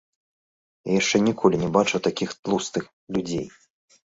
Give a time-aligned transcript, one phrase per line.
[0.87, 3.47] Я яшчэ ніколі не бачыў такіх тлустых людзей.